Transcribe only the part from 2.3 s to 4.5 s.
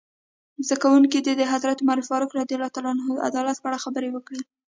رض عدالت په اړه خبرې وکړي.